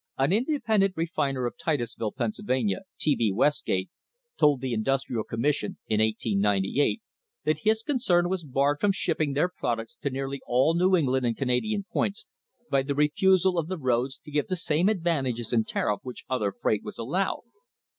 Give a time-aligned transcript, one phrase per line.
[0.17, 3.15] An independent refiner of Titusville, Pennsylvania, T.
[3.15, 3.31] B.
[3.31, 3.91] Westgate,
[4.39, 7.03] told the Industrial Commission in 1898
[7.45, 11.37] that his concern was barred from shipping their products to nearly all New England and
[11.37, 12.25] Canadian points
[12.71, 16.51] by the refusal of the roads to give the same advantages in tariff which other
[16.51, 17.43] freight was allowed.